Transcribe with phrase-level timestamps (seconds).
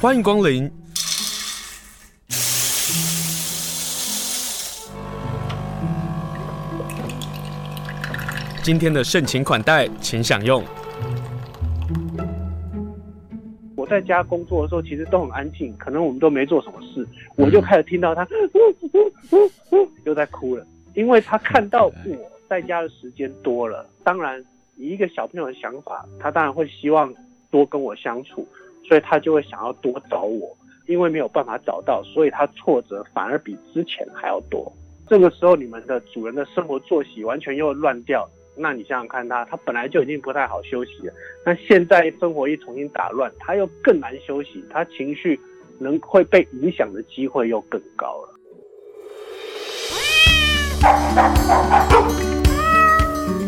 [0.00, 0.70] 欢迎光临。
[8.62, 10.62] 今天的盛情款待，请享用。
[13.74, 17.04] 我在家工作的时候，其实都很安静，可能我们都没做什么事，
[17.34, 18.24] 我就开始听到他
[20.04, 21.92] 又在哭了，因为他看到我
[22.48, 23.84] 在家的时间多了。
[24.04, 24.40] 当然，
[24.76, 27.12] 以一个小朋友的想法，他当然会希望
[27.50, 28.46] 多跟我相处。
[28.88, 30.56] 所以他就会想要多找我，
[30.86, 34.72] 因为没有办法找到，所以他挫折反而比之前还要多。
[35.06, 41.12] 这个时候，你们的主人的生活作息完全又乱掉，那你想想看他，他本来就已经不太好休息了，
[41.44, 45.38] 那现在生活一重新打乱，他又更难休息，他情绪
[45.78, 48.34] 能会被影响的机会又更高了。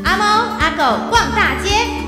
[0.04, 0.24] 阿猫
[0.58, 1.99] 阿狗逛大街。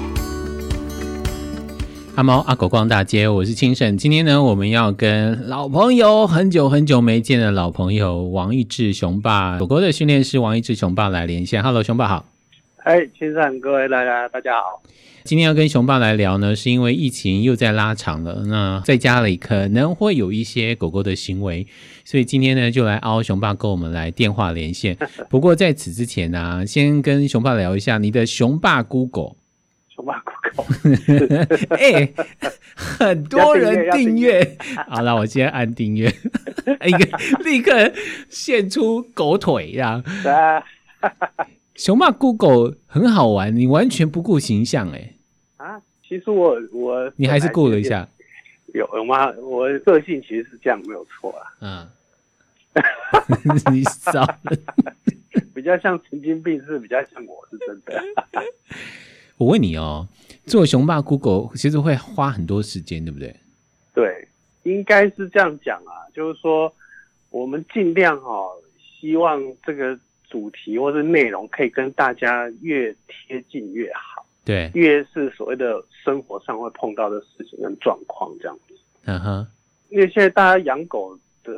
[2.14, 3.96] 阿猫阿狗逛大街，我是清盛。
[3.96, 11.62] 今天呢，我们要跟老朋友，很久很久没见的老朋友王逸志雄爸，狗狗的训练师王逸志雄爸来连线。
[11.62, 12.26] Hello，雄爸好。
[12.84, 14.82] 哎，清盛，各位大家大家好。
[15.24, 21.66] 今天要跟雄爸来聊呢，是因为疫情又在拉长了，那在家里可能会有一些狗狗的行为，
[22.04, 24.98] 所以今天呢，就来凹雄爸跟我们来电话连线。
[25.30, 29.36] 不过在此之前呢、啊，先跟雄爸聊一下你的雄爸 Google。
[30.02, 32.14] 熊爸 Google，哎、欸，
[32.74, 34.56] 很多人订阅。
[34.88, 36.08] 好了，我今天按订阅，
[36.84, 37.92] 一个立刻
[38.28, 40.02] 现出狗腿呀。
[41.76, 45.14] 熊骂 Google 很好玩，你完全不顾形象哎。
[45.56, 48.08] 啊，其实我我你还是顾了一下。
[48.74, 49.30] 有有吗？
[49.40, 51.46] 我个性其实是这样，没有错啊。
[51.60, 51.88] 嗯。
[53.70, 54.38] 你少了，
[55.54, 58.02] 比较像神经病，是比较像我是真的。
[59.42, 60.06] 我问你哦，
[60.46, 63.34] 做雄霸 Google 其实会花很多时间，对不对？
[63.92, 64.28] 对，
[64.62, 66.72] 应该是这样讲啊，就是说
[67.30, 69.98] 我们尽量哦，希望这个
[70.30, 74.24] 主题或是内容可以跟大家越贴近越好。
[74.44, 78.74] 对，越是所谓的生活上会碰到的事情跟状况这样子。
[79.06, 79.46] 嗯哼，
[79.88, 81.52] 因为现在大家养狗的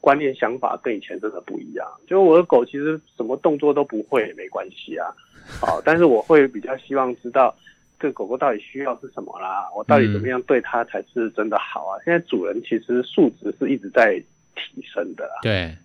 [0.00, 5.06] 观念想法跟以前真的不一样，就我的狗其实什么动作都不会，也没关系啊。
[5.60, 7.54] 好，但是我会比较希望知道
[7.98, 11.98] 这个狗狗到底需要是什么啦，我到底怎么样对它才是真的好啊？
[11.98, 14.22] 嗯、现在主人其实素质是一直在
[14.54, 15.32] 提升的啦。
[15.42, 15.76] 对，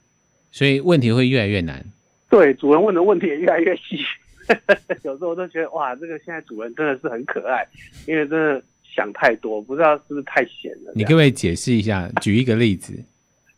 [0.52, 1.84] 所以问题会越来越难。
[2.29, 3.97] 对，主人问的问题也越来越细，
[5.03, 7.66] 有时候我都觉得哇，这个现在主人真的是很可爱，
[8.07, 10.91] 因为真的想太多，不知道是不是太闲了。
[10.94, 12.94] 你可不可以解释一下，举一个例子？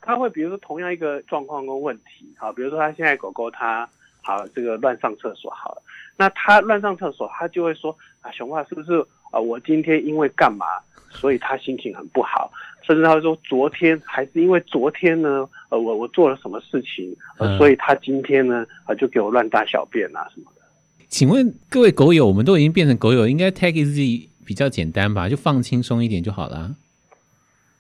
[0.08, 3.88] 他会比如说同样一个状况跟问题，好，比如说他现在狗狗它。
[4.24, 5.82] 好，这个乱上厕所好了，
[6.18, 9.00] 那他乱上厕所，他就会说啊，熊爸是不是
[9.32, 9.40] 啊？
[9.40, 10.66] 我今天因为干嘛，
[11.10, 12.52] 所以他心情很不好，
[12.86, 20.62] 甚至他会说昨天还是因为昨天呢，呃，我我做了什么事情，呃，所以他今天呢啊就给我乱大小便啊什么的。
[21.08, 25.30] 请问各位狗友，我们都已经变成狗友，应该 take it easy 比较简单吧？
[25.30, 26.76] 就放轻松一点就好了。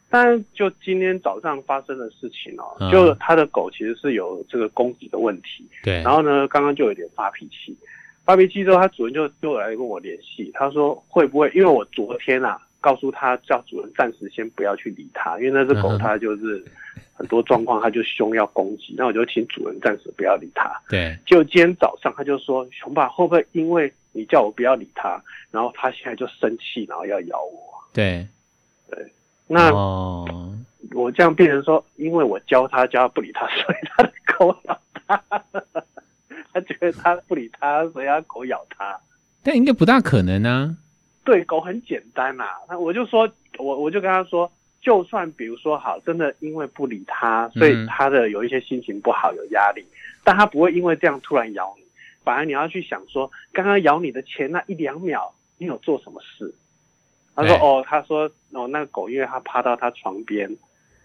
[0.09, 5.67] 但就今天早上发生的事情哦，嗯、就他的狗其实是有这个攻击的问题。
[5.83, 6.01] 对。
[6.01, 7.75] 然后呢，刚刚就有点发脾气，
[8.23, 11.51] 发脾气之后，他主人就又来跟我联系，他说会不会？
[11.53, 16.63] 因为我昨天啊，告诉他叫主人暂时先不要去理他，因为那只狗它就是
[17.13, 20.71] 很多状况，它就凶要攻击，那我就请主人暂时不要理他。
[20.87, 21.17] 对。
[21.25, 27.83] 就今天早上，他就说熊爸会不会因为你叫我不要理他，然后他现在就生气，然后要咬我？
[27.91, 28.25] 对。
[28.89, 29.05] 对。
[29.47, 30.53] 那、哦、
[30.91, 35.23] 我这样变成说，因为我教他教他不理他，所以他的狗咬他。
[36.53, 38.99] 他觉得他不理他，所以他狗咬他。
[39.43, 40.75] 但应该不大可能啊。
[41.23, 42.57] 对，狗很简单呐、啊。
[42.69, 51.83] 那我就说，我我就跟他说，就算比如说好，真的因为不理他，所以他的有一些心情不好，有压力，嗯、但他不会因为这样突然咬你。
[52.23, 56.53] 反而你要去想说，刚刚咬你的前那一两秒，你有做什么事？
[57.37, 60.49] 他说：“哦，他说哦，那个狗因为他趴到他床边，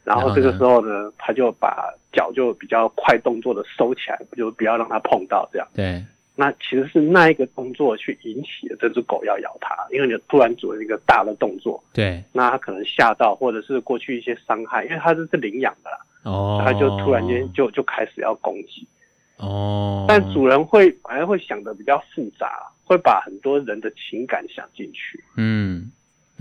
[0.02, 5.68] 然后这个时候呢，他就把脚就比较快动作的收起来，就不要让它碰到这样。
[5.74, 6.02] 对，
[6.34, 18.88] 那其实是那一个动作去引起的这只狗要咬它，因为你突然做了一个大的动作，对，那它可能吓到，或者是过去一些伤害，因为它这是领养的啦，哦，它就突然间就就开始要攻击，
[19.36, 25.92] 哦，但主人会反而会想的比较复杂，会把很多人的情感想进去，嗯。”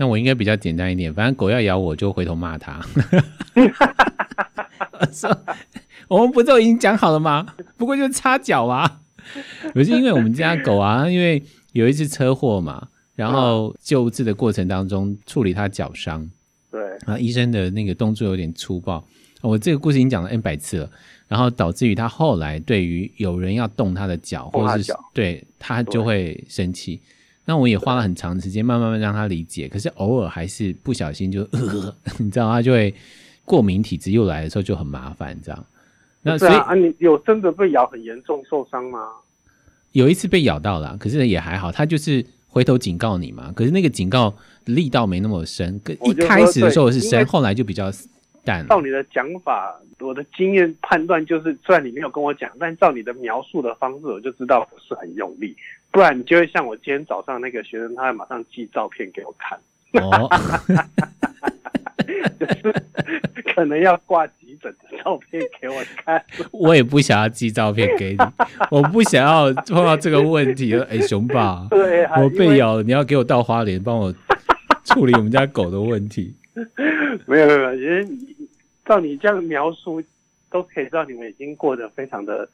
[0.02, 2.84] 那我应该比较简单一点，反正狗要咬我就回头骂它。
[6.08, 7.46] 我们不都已经讲好了吗？
[7.76, 9.02] 不过就擦脚啊。
[9.72, 11.40] 不是因为我们家狗啊，因为
[11.70, 16.28] 有一次车祸嘛，然后救治的过程当中处理它脚伤，
[16.72, 19.06] 对，啊，医生的那个动作有点粗暴。
[19.40, 20.90] 我这个故事已经讲了 N 百次了，
[21.28, 27.00] 然后导致于他后来对于有人要动他的脚，或者是对他就会生气。
[27.44, 29.68] 那我也花了很长的时间，慢慢慢让他理解。
[29.68, 32.94] 可是偶尔还是不小心就，呃、 你知道，他就会
[33.44, 35.66] 过敏体质又来的时候就很麻烦，这样。
[36.22, 38.98] 那所以啊，你有真的被咬很严重受伤吗？
[39.92, 43.52] 有一次被咬到了，可是也还好，他就是回头警告你嘛。
[43.54, 44.34] 可是那个警告
[44.66, 47.90] 力道没那么深，一开始的时候是深，后来就比较。
[48.44, 55.56] 淡照你的讲法，我的经验判断就是，虽然你没有跟我讲，但照你的描述的方式，我就知道不是很用力。
[55.92, 59.58] 不然你就会像我今天早上那个学生，他会马上寄照片给我看。
[60.02, 60.28] 哦，
[62.40, 62.72] 就是
[63.54, 66.24] 可能要挂急诊的照片给我看。
[66.50, 68.18] 我也不想要寄照片给你，
[68.70, 70.74] 我不想要碰到这个问题。
[70.74, 74.10] 哎、欸，熊爸，对，我被咬了，你要给我到花莲帮我
[74.84, 76.34] 处理我们家狗的问题。
[77.26, 78.34] 没有 没有，因为你
[78.86, 80.02] 照你这样描述，
[80.50, 82.48] 都可以知道你们已经过得非常的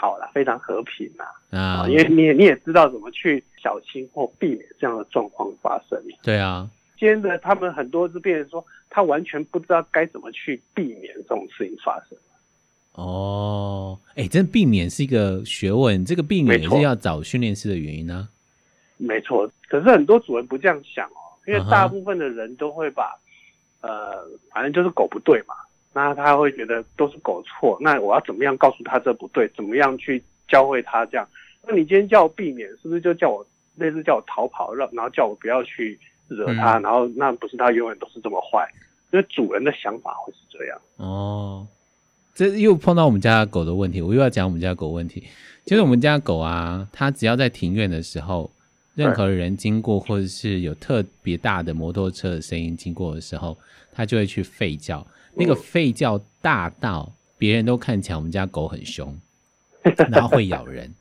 [0.00, 1.88] 好了，非常和平啦啊。
[1.88, 6.00] 因为你也你也知道怎么去小心或避免这样的状况发生。
[6.22, 12.16] 对啊，今天的他们很多是变成说，他完全不知道该怎么去避免这种事情发生。
[12.92, 18.28] 哦，哎，真避免是一个学问，这个避免也是要找训练师的原因呢。
[18.96, 21.26] 没错，可是很多主人不这样想哦。
[21.46, 23.16] 因为大部分的人都会把
[23.80, 23.92] ，uh -huh.
[23.92, 25.54] 呃，反正就是狗不对嘛，
[25.92, 29.48] 那他会觉得都是狗错，那我要怎么样告诉他这不对？
[29.56, 31.28] 怎么样去教会他这样？
[31.66, 33.44] 那你今天叫我避免，是不是就叫我
[33.76, 35.98] 类似叫我逃跑，让然后叫我不要去
[36.28, 38.68] 惹他，嗯、然后那不是他永远都是这么坏？
[39.10, 40.80] 因为主人的想法会是这样。
[40.96, 41.66] 哦，
[42.34, 45.24] 这又碰到我们家狗的问题，我又要讲我们家狗问题。
[45.64, 48.50] 就是我们家狗啊，它只要在庭院的时候。
[48.94, 53.56] 任何人经过，或者是有特别大的摩托车的声音经过的时候，
[53.92, 55.06] 它就会去吠叫。
[55.38, 59.16] 那个吠叫大到别人都看起来我们家狗很凶，
[60.10, 60.92] 然后会咬人。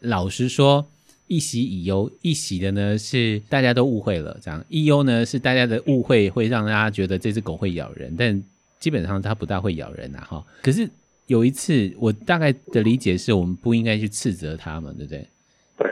[0.00, 0.86] 老实说，
[1.28, 8.42] 一喜一忧，一喜的呢是大家都误会了，这样；一忧呢是大家的误会会让大家觉得这只狗会咬人，但
[8.78, 10.44] 基本上它不大会咬人呐，哈。
[10.60, 10.90] 可是
[11.26, 15.26] 有一次，我大概的理解是我们不应该去斥责它嘛，对不对？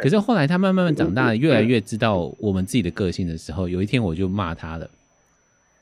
[0.02, 4.90] 可是后来它慢慢慢长大，越来越知道我们自己的个性的时候，有一天我就骂它了，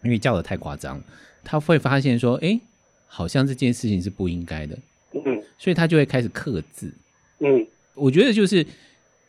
[0.04, 1.02] 因为叫得太夸张。
[1.44, 2.60] 他会发现说，哎，
[3.06, 4.78] 好像这件事情是不应该的，
[5.12, 6.92] 嗯，所以他就会开始克制，
[7.38, 7.66] 嗯。
[7.94, 8.66] 我觉得就是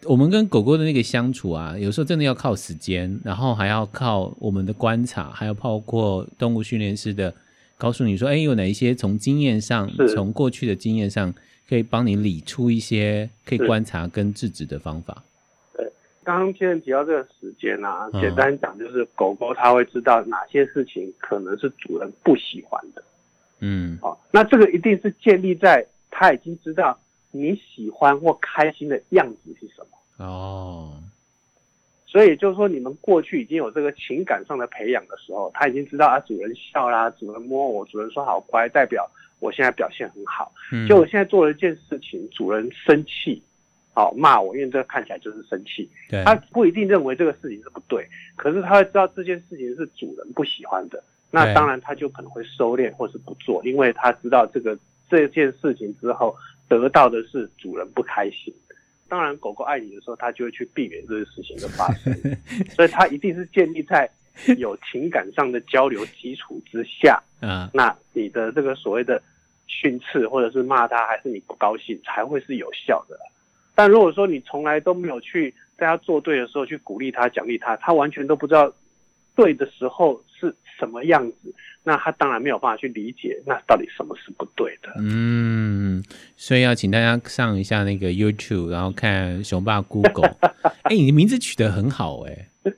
[0.04, 7.34] 我们跟狗狗的那个相处啊，有时候真的要靠时间，然后还要靠我们的观察，还有包括动物训练师的
[7.78, 11.34] 告诉你说，哎，有哪一些从经验上，从过去的经验上。
[11.70, 15.24] 可以帮你理出一些可以观察跟制止的方法。
[16.22, 23.04] 对，刚刚先生提到这个时间啊，简单讲就是狗狗它会知道哪些事情可能是主人不喜欢的。
[23.60, 27.00] 嗯，好，那这个一定是建立在它已经知道
[27.32, 30.26] 你喜欢或开心的样子是什么。
[30.26, 30.94] 哦，
[32.06, 39.10] 所以就是说你们过去已经有这个情感上的培养的时候，它已经知道啊，主人笑啦，主人摸我，主人说好乖，代表。
[39.40, 40.52] 我现在表现很好，
[40.88, 43.42] 就我现在做了一件事情，主人生气，
[43.94, 45.90] 好骂我，因为这个看起来就是生气。
[46.10, 54.78] 对，他不一定认为这个事情是不对，可是他会知道这件事情是主人不喜欢的，那当然他就可能会收敛或是不做，因为他知道这个
[55.10, 56.36] 这件事情之后
[56.68, 58.54] 得到的是主人不开心。
[59.08, 62.14] 当然，狗狗爱你的时候，它就会去避免这个事情的发生，
[62.76, 64.10] 所以他一定是建立在。
[64.58, 69.22] 有情感上的交流基础之下，嗯， 那你的这个所谓的
[69.68, 73.20] 训斥或者是骂他，还是你不高兴，才会是有效的。
[73.82, 78.72] 但如果说你从来都没有去在他做对的时候去鼓励他、奖励他，他完全都不知道
[79.34, 84.94] 对的时候是什么样子，那他当然没有办法去理解那到底什么是不对的。
[85.00, 86.04] 嗯，
[86.36, 90.38] 所以要请大家上一下那个 YouTube，然后看熊爸 Google。
[90.84, 92.50] 哎、欸，你的名字取得很好、欸，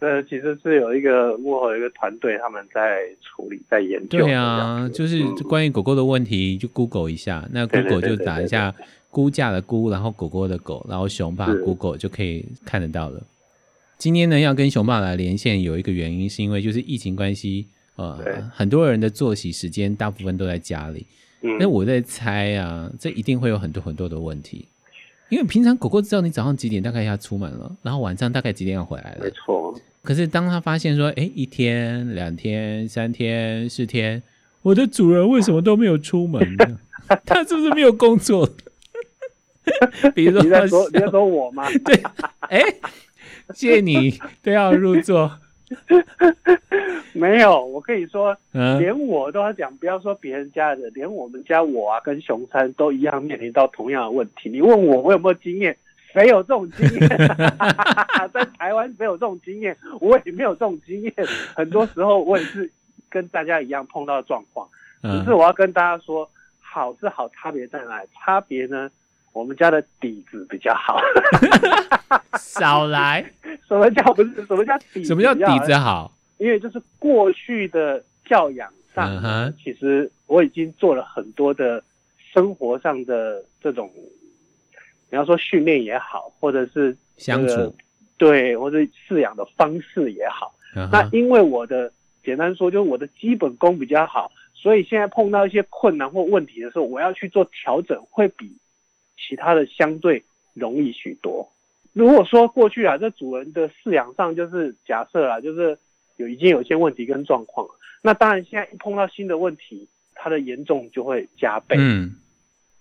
[0.00, 0.08] 哎。
[0.08, 4.18] 呃，其实是有一个幕后有一个团队，他们在处理，在研究。
[4.18, 7.48] 对啊，就是关于狗狗的问题，就 Google 一下。
[7.52, 8.74] 那 Google 就打一下
[9.10, 13.22] “估价”的“估”，然后狗狗的“狗”，然后熊爸 Google 就可以看得到了。
[13.98, 17.66] 今天呢，要跟熊爸来连线，有一个原因是因为就是疫情关系，
[17.96, 18.18] 呃，
[18.54, 21.06] 很多人的作息时间大部分都在家里。
[21.58, 24.66] 那我在猜啊，这一定会有很多很多的问题。
[25.28, 29.24] 因为平常狗狗知道你早上几点大概要出门了，然后晚上大概几点要回来了。
[29.24, 29.78] 没错。
[30.02, 34.22] 可是当他发现说，哎，一天、两天、三天、四天，
[34.62, 36.78] 我的主人为什么都没有出门呢？
[37.26, 38.48] 他是不是没有工作？
[40.14, 41.66] 比如说， 你在说你在说我吗？
[41.84, 41.94] 对，
[42.40, 42.60] 哎，
[43.54, 45.30] 谢谢你都要入座。
[47.12, 54.48] 没有，我跟你说，连我都要讲，不要说别人家的，连我们家我啊，跟熊山都一样面临到同样的问题。
[54.48, 55.76] 你问我，我有没有经验？
[56.12, 57.08] 谁有这种经验？
[58.32, 59.76] 在台湾谁有这种经验？
[60.00, 61.12] 我也没有这种经验。
[61.54, 62.70] 很多时候我也是
[63.08, 64.68] 跟大家一样碰到的状况。
[65.02, 68.08] 只是我要跟大家说，好是好，差别在哪里？
[68.14, 68.90] 差别呢？
[69.32, 71.00] 我们家的底子比较好。
[72.36, 73.24] 少来，
[73.68, 74.44] 什么叫不是？
[74.46, 75.04] 什么叫底？
[75.04, 76.12] 什么叫底子好？
[76.38, 79.08] 因为就是过去的教养上，
[79.62, 81.82] 其实我已经做了很多的
[82.34, 83.90] 生活上的这种。
[85.10, 87.76] 你要说训练也好，或者是、这个、相处，
[88.16, 90.88] 对，或者饲养的方式也好，uh huh.
[90.92, 98.56] 那因为我的简单说，就是我的基本功比较好，所以现在碰到一些困难或问题的时候，我要去做调整，会比
[99.18, 100.22] 其他的相对
[100.54, 101.52] 容易许多。
[101.92, 105.76] 如果说过去啊，这主人的饲养上就是假设啊，就是
[106.18, 107.66] 有已经有一些问题跟状况，
[108.00, 111.76] 那当然现在一碰到新的问题，它的严重就会加倍。
[111.78, 112.14] 嗯。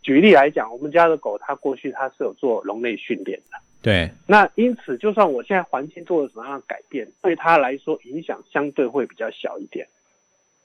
[0.01, 3.58] 举例来讲，我们家的狗，它过去它是有做笼内训练的。
[3.82, 4.10] 对。
[4.27, 9.88] 那因此，就算我现在环境做了什么样的改变，对它来说影响相对会比较小一点。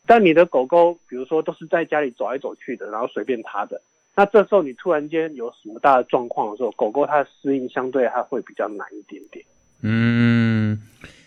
[0.06, 3.80] 但你的狗狗，比如说都是在家里走来走去的，然后随便它的，
[4.14, 9.44] 那这时候你突然间有什么大的状况的时候，狗狗它的适应相对它会比较难一点点。
[9.82, 10.80] 嗯，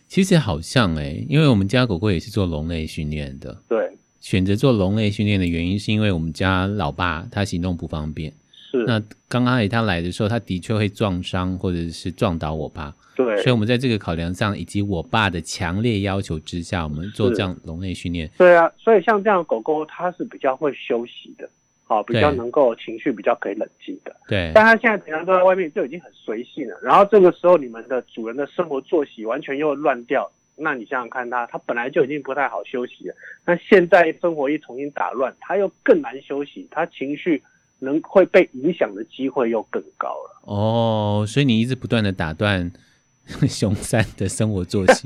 [0.07, 3.61] 其实好像哎、欸，因为我们家狗狗也是做笼内训练的。
[3.67, 3.97] 对。
[4.27, 8.33] 选择做笼内训练的原因，是因为我们家老爸他行动不方便。
[8.69, 8.83] 是。
[8.85, 12.93] 那刚开始他来的时候，他的确会撞伤或者是撞倒我爸。
[13.15, 13.37] 对。
[13.37, 18.29] 所以我们在这个考量上，以及我爸的强烈要求之下，我们做这样笼内训练。
[18.37, 21.49] 对啊，所以像这样的狗狗，它是比较会休息的，
[21.85, 24.13] 好，比较能够情绪比较可以冷静的。
[24.27, 24.51] 对。
[24.53, 26.77] 但他现在平常都在外面，就已经很随性了。
[26.83, 30.29] 然后这个时候，你们的主人的生活作息完全又乱掉。
[30.59, 37.43] 那你想想看他，他本来就已经不太好休息了，那现在生活一重新打乱，他又更难休息，他情绪
[37.79, 40.41] 能会被影响的机会又更高了。
[40.41, 42.71] 哦，所以你一直不断的打断
[43.47, 45.05] 熊三的生活作息。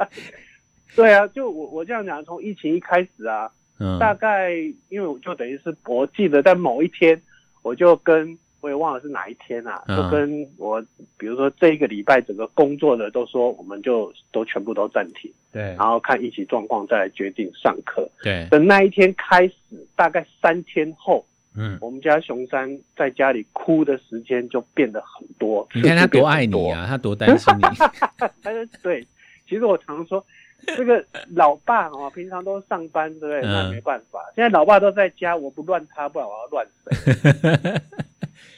[0.94, 4.52] 对啊，就我我这样讲，从疫情一开始啊，嗯，大概
[4.90, 7.22] 因为我就等于是我记得在某一天，
[7.62, 8.38] 我就跟。
[8.60, 10.82] 我也忘了是哪一天啊，就跟我，
[11.16, 18.46] 比如说这一个礼拜整个工作的都说，我们就都全部都暂停，对，然后看疫情状况再来决定上课，对。
[18.50, 19.54] 等那一天开始，
[19.94, 21.24] 大概三天后，
[21.56, 25.66] 嗯，我们家熊山在家里哭的时间就变得很多。
[25.72, 27.62] 你看他多爱你啊，他多担心你。
[28.42, 29.06] 他说对，
[29.48, 30.24] 其实我常说，
[30.66, 33.40] 这个老爸哦，平常都上班，对不对？
[33.42, 37.80] 那没办法，现在老爸都在家，我不乱他，不然我要乱谁？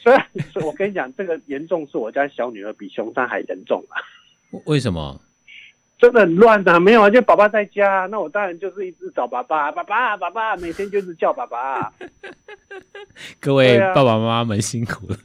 [0.03, 4.01] 所以，所以我跟你讲，这个严重是我家小女儿比熊山还严重啊！
[4.65, 5.19] 为什么？
[5.99, 6.79] 真的很乱啊！
[6.79, 11.93] 没有啊，就爸爸在家，那我当然就是一直找爸爸，爸爸，爸爸，每天就是叫爸爸。
[13.39, 15.15] 各位爸爸妈妈们辛苦了。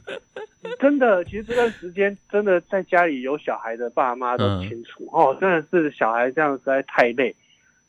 [0.79, 7.35] 真的，其实这段时间真的在家里有小孩的爸妈都清楚、嗯、哦，真的是小孩这样实在太累。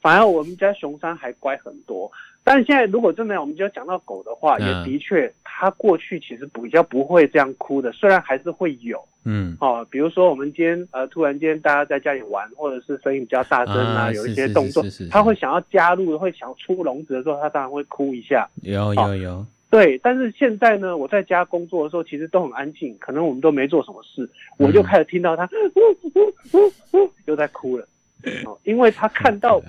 [0.01, 2.11] 反而我们家熊山还乖很多。
[2.45, 18.49] 但是现在如果真的我们就要讲到狗的话，嗯、也的确，它过去其实比较不会这样哭的，虽然还是会有，嗯，哦，比如说我们今天呃突然间大家在家里玩，或者是声音比较大声啊，啊有一些动作，它会想要加入，会想要出笼子的时候，它当然会哭一下。
[18.63, 19.99] 有有有、哦，对。
[19.99, 24.23] 但是现在呢，我在家工作的时候，其实都很安静，可能我们都没做什么事，
[24.57, 25.47] 嗯、我就开始听到它
[27.27, 27.87] 又在哭了，
[28.47, 29.63] 哦，因为它看到我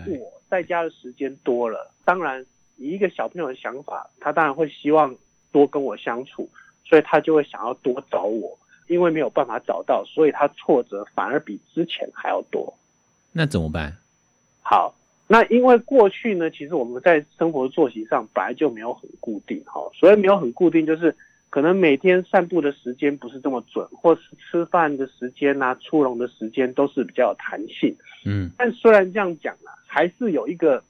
[0.49, 2.45] 在家的时间多了，当然。
[2.79, 5.15] 以一个小朋友的想法，他当然会希望
[5.51, 6.49] 多跟我相处，
[6.83, 8.57] 所以他就会想要多找我。
[8.87, 12.73] 因为没有办法找到，所以他挫折反而比之前还要多。
[13.31, 13.95] 那怎么办？
[14.63, 14.95] 好，
[15.27, 21.15] 那因为过去呢，其实我们在生活作息上本来就没有很固定，哈，所以没有很固定，就是
[21.51, 27.95] 可能每天散步的时间不是这么准，或是吃饭的时间啊、出笼的时间都是比较有弹性。
[28.25, 30.83] 嗯，但虽然这样讲啊，还是有一个。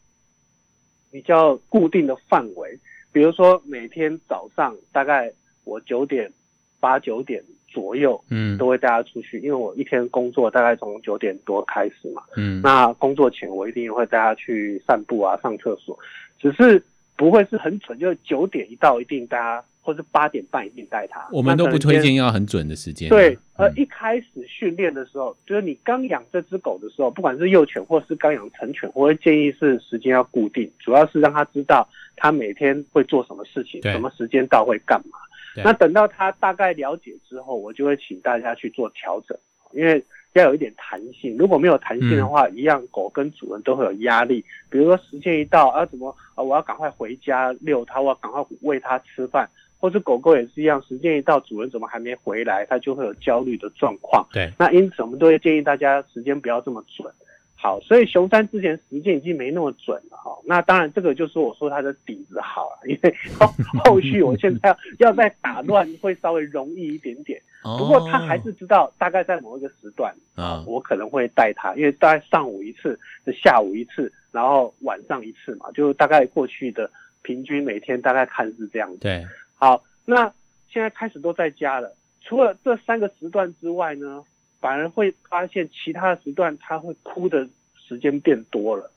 [1.11, 2.79] 比较固定的范围，
[3.11, 5.31] 比如说每天早上大概
[5.63, 6.31] 我九点、
[6.79, 15.97] 八九点左右，嗯，都会带他出去，因为我一天工作大概从九点多开始嘛，嗯，那工作前我一定会带他去散步啊、上厕所，
[16.39, 16.83] 只是
[17.19, 19.61] 不会是很准，就是九点一到一定带他。
[19.81, 23.09] 或是八点半一定带他，我们都不推荐要很准的时间。
[23.09, 35.17] 对，而一开始训练的时候，嗯、就是你刚养这只狗的时候，不管是幼犬或是刚养成犬，我会建议是时间要固定，主要是让他知道他每天会做什么事情，什么时间到会干嘛。
[35.63, 39.35] 那等到他大概了解之后，我就会请大家去做调整，
[39.73, 41.36] 因为要有一点弹性。
[41.38, 44.43] 如果没有弹性的话，嗯、一样狗跟主人都会有压力。
[44.69, 54.27] 比如说时间一到啊，怎么啊，我要赶快回家遛它，我要赶快喂它吃饭，或是狗狗也是一样，时间一到，主人怎么还没回来，它就会有焦虑的状况。
[54.31, 57.12] 对，那因此我们都会建议大家时间不要这么准。
[57.61, 60.31] 好，所以熊山之前时间已经没那么准了哈。
[60.45, 63.47] 那当然，这个就是我说他的底子好了，因为后
[63.83, 64.77] 后续我现在要
[65.09, 67.37] 要再打乱会稍微容易一点点。
[67.61, 72.97] 不过他还是知道大概在某一个时段啊，我可能会带他，因为大概上午一次，
[73.43, 76.89] 下午一次，然后晚上一次嘛，就大概过去的
[77.23, 78.99] 平均每天大概看是这样子。
[78.99, 80.33] 对，好，那
[80.69, 84.23] 现在开始都在家了，除了这三个时段之外呢？
[84.59, 87.47] 反而会发现其他的时段，他会哭的
[87.77, 88.91] 时间变多了，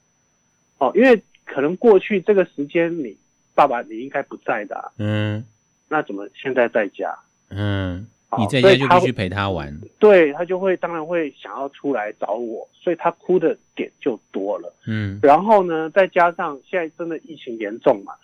[0.78, 3.16] 哦，因为可能过去这个时间你
[3.54, 5.45] 爸爸你应该不在的，啊，嗯，
[5.88, 7.16] 那怎么现在在家？
[7.50, 8.07] 嗯，
[8.38, 18.14] 你在家就必须陪他玩，他对他就会当然会想要出来找我，所以他哭的点就多了，嗯，然后呢，再加上现在真的疫情严重嘛，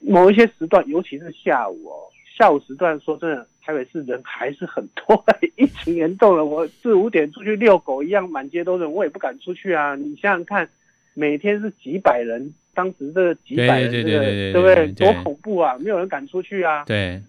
[0.00, 2.10] 某一些时段，尤其是下午哦。
[2.38, 5.24] 下午时段，说真的，台北市人还是很多。
[5.56, 9.94] 疫情严重了，我四五点出去遛狗一样，满街都人，我也不敢出去啊。
[9.94, 10.68] 你想想看，
[11.14, 14.92] 每天是几百人，当时这几百人，这个对不对？
[14.94, 15.76] 多恐怖啊！
[15.78, 16.82] 没有人敢出去啊。
[16.84, 17.22] 对，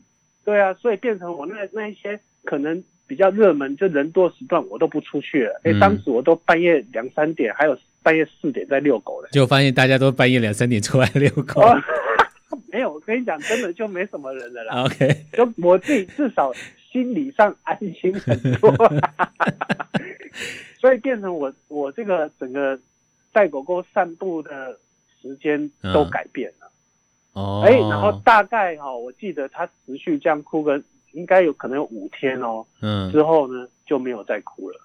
[0.43, 5.62] 对啊，所以变成我那那一些可能比较热门，就人多时段，我都不出去了。
[5.63, 9.29] 哎、嗯，当时我都半夜两三点，还有半夜四点在遛狗了。
[9.31, 11.62] 就发现大家都半夜两三点出来遛狗。
[11.62, 11.77] 哦
[12.72, 14.84] 没有，我跟你讲，真的就没什么人了啦。
[14.86, 16.51] OK，就我自己至少
[16.91, 18.72] 心理上安心很多，
[20.79, 22.79] 所以变成我我这个整个
[23.31, 24.77] 带狗狗散步的
[25.22, 26.72] 时间都改变了。
[27.34, 30.81] 哦、嗯，哎、欸，然后大概哈、哦，我记得它持续这样哭个，
[31.13, 32.65] 应该有可能有五天哦。
[32.81, 34.79] 嗯，之后呢就没有再哭了，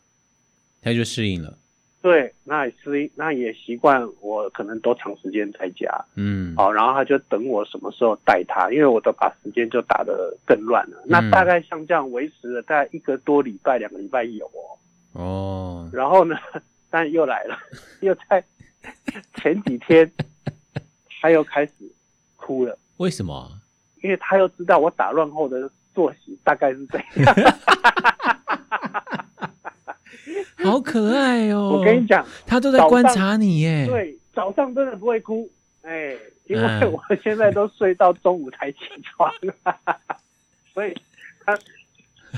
[0.80, 1.58] 它就适应了。
[2.02, 10.98] 对，那也是，那也习惯我可能多长时间在家，嗯，好，然后他就等我什么时候带他，因为我都把时间就打得更乱了。
[11.04, 14.78] 嗯、那大概像这样维持了大概一个多礼拜、两个礼拜有哦。
[15.14, 15.90] 哦。
[15.92, 16.36] 然后呢，
[16.90, 17.58] 但又来了，
[18.02, 18.44] 又在
[19.34, 20.08] 前几天
[21.20, 21.72] 他又开始
[22.36, 22.78] 哭了。
[22.98, 23.50] 为什么？
[24.02, 27.34] 因为他又知道我打乱后的作息大概是这样。
[30.62, 31.78] 好可爱哦！
[31.78, 33.86] 我跟你讲，他都在观察你耶。
[33.86, 35.50] 对，早上真的不会哭，
[35.82, 39.32] 哎、欸，因为我现在都睡到中午才起床，
[40.72, 40.94] 所以
[41.44, 41.56] 他，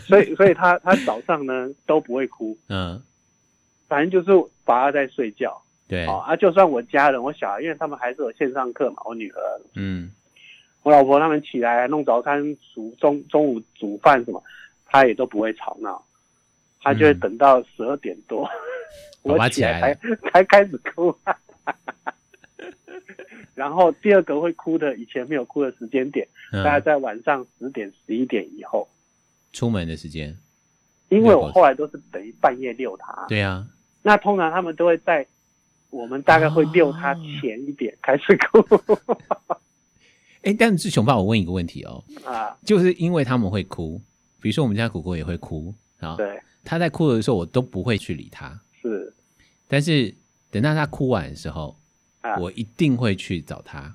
[0.01, 3.03] 所以所以他他早上呢都不会哭，嗯，
[3.87, 9.41] 反正就是把他在睡觉，对，啊，就算我家人我小孩，因为他们还是有线上课嘛，我女儿，
[9.75, 10.11] 嗯，
[10.83, 14.43] 我老婆他们起来弄早餐、煮中中午煮饭什么，
[14.87, 16.03] 他也都不会吵闹。
[16.81, 18.49] 他就会等到十二点多，
[19.25, 19.95] 嗯、我起来才
[20.31, 21.15] 才开始哭，
[23.55, 28.89] 然后第二个会哭的，以前没有哭的时间点，大概在晚上十点十一点以后，
[29.53, 30.37] 出门的时间，
[31.09, 33.67] 因为我后来都是等于半夜遛他，对啊，
[34.03, 35.27] 那通常他们都会在
[35.91, 38.59] 我们大概会遛他前一点开始哭，
[40.43, 44.01] 哎、哦，但是熊爸，我问一个问题哦，啊，就是因为他们会哭，
[44.41, 46.41] 比如说我们家狗狗也会哭啊，对。
[46.65, 48.61] 他在哭的时候，我都不会去理他。
[48.83, 49.15] 是，
[49.67, 50.15] 但是
[50.51, 51.79] 等到他哭完的时候，
[52.21, 53.95] 啊、我一定会去找他。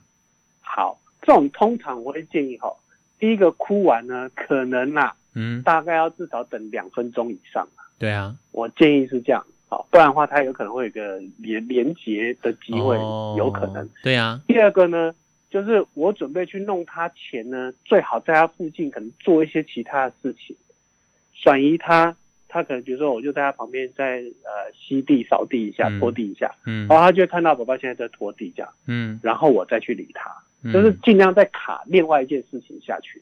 [0.61, 2.73] 好，这种通常我会建议哈，
[3.19, 7.67] 第一个哭完呢，可能呐、啊，嗯，大概要至少等两分钟以上。
[7.99, 13.87] 对啊，我建议是这样，好，不然的话，他有可能会有个连连结的机会，哦、有可能。
[14.01, 14.41] 对啊。
[14.47, 15.13] 第二个呢，
[15.49, 20.55] 就是我准备去弄他前呢，最好在他附近可能做一些其他的事情，
[21.43, 22.15] 转移他。
[22.47, 30.29] 他可能比如说，我就在他旁边，在呃吸地、扫地一下、拖地一下，嗯，然后他就会看到宝宝现在在拖地这样，嗯，然后我再去理他，
[30.61, 33.19] 嗯、就是尽量再卡另外一件事情下去。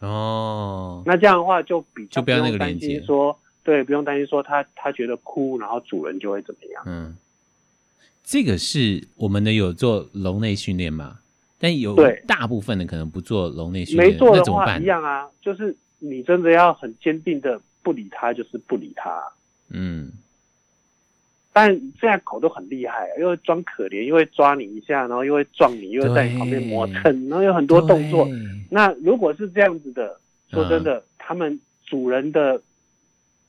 [0.00, 6.82] 哦，那这样的话就比较不用担心说，对，不用担心说他他觉得哭，然后主人就会怎么样。
[6.84, 7.16] 嗯，
[8.22, 11.20] 这个是我们的有做笼内训练吗？
[11.58, 17.60] 但有大部分的可能不做笼内训练，没做的话一样啊，就是你真的要很坚定的。
[17.80, 19.22] 不理他就是不理他，
[19.70, 20.12] 嗯。
[21.54, 28.28] 但现在狗都很厉害，又会装可怜，又会抓你一下，然后又会撞你，又会在你旁边磨蹭，然后有很多动作。
[28.68, 32.60] 那如果是这样子的，说真的，嗯、他们主人的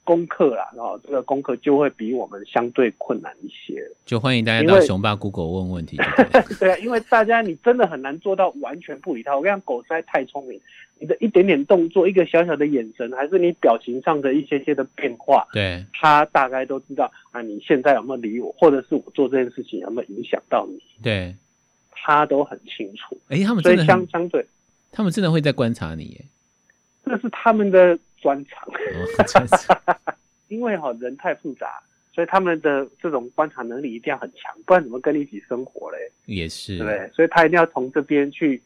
[0.05, 3.83] 功课啦，然后这个功课就会比我们相对困难一些。
[4.05, 6.55] 就欢迎大家到熊爸 Google 问问题对。
[6.59, 9.35] 对啊，因为大家你真的很难做到完全不理他。
[9.35, 10.59] 我跟你讲，狗实在太聪明，
[10.99, 20.81] 你的一点点动作，一个小小的眼神，还是你表情上的一些些的变化，对，他大概都知道啊，你现在有没有理我，或者是我做这件事情有没有影响到你？
[21.01, 21.35] 对，
[21.91, 23.17] 他都很清楚。
[23.29, 24.45] 哎、欸，他们真的相相对，
[24.91, 26.25] 他们真的会在观察你耶。
[27.05, 30.13] 这是他们的专长，哦、
[30.47, 31.81] 因为哈人太复杂，
[32.13, 35.97] 所以他们的这种观察能力一定要很强，不然怎么跟你一起生活嘞？
[36.25, 37.09] 也是，对？
[37.13, 38.61] 所以他一定要从这边去，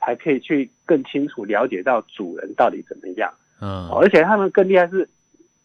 [0.00, 3.32] 才可以去更清楚了解到主人到底怎么样。
[3.60, 5.08] 嗯，而且他们更厉害是，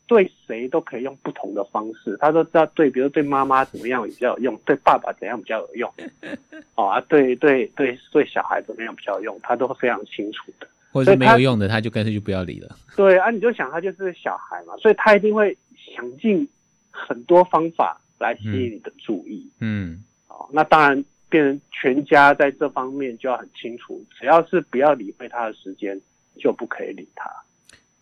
[0.08, 5.94] 对谁都可以用不同的方式，他都知道对，比如对妈妈怎么样比较有用，对爸爸怎样比较有用，
[6.76, 10.68] 哦啊，对对对对小孩怎么样比较有用，他都非常清楚的。
[10.94, 12.76] 或者是没有用的，他，他就干脆就不要理了。
[12.96, 15.58] 对啊，你就想他就是小孩嘛，所以他一定会
[15.96, 16.48] 想尽
[16.92, 19.50] 很多方法来吸引你的注意。
[19.60, 26.00] 嗯，哦，那当然，变成全家在这方面就要很清楚，只要是不要理会他的时间，
[26.38, 27.28] 就不可以理他。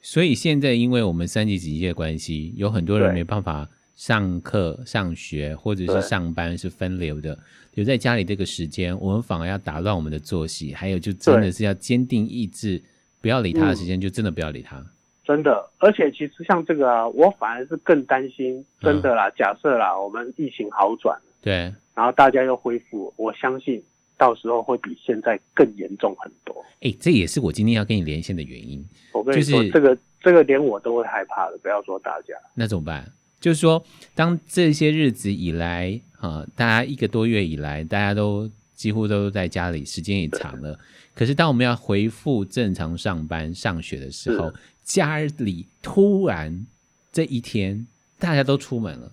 [0.02, 7.40] 所以现在，因为我们三级警戒的关系，有很多人没办法上课、上学或者是上班是分流的。
[7.76, 12.84] 留在家里这个时间，我们反而要打乱我们的作息，还有就真的是要坚定意志，
[13.22, 14.86] 不要理他的时间，就真的不要理他。
[15.24, 19.30] 真的，而且其实像这个啊，我反而是更担心，真的啦。
[19.30, 23.84] 嗯、假设啦，我们疫情好转，对，然后大家又恢复，我相信
[24.18, 26.54] 到时候会比现在更严重很多。
[26.82, 28.84] 哎、欸，这也是我今天要跟你连线的原因。
[29.14, 32.34] 我跟你说，就是、这个这个连我都会害怕的，不要说大家。
[32.56, 33.06] 那怎么办？
[33.40, 33.84] 就是说，
[34.16, 40.78] 当这些日子以来，啊，大家一个多月以来，大家都几乎都在家里，时间也长了。
[41.14, 46.66] 可是，当我们要恢复正常上班、上学的时候，家里突然
[47.12, 47.88] 这一天
[48.20, 49.12] 大家都出门了，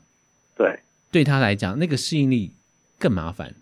[0.57, 2.52] 对，对他来讲，那个适应力
[2.98, 3.54] 更麻烦。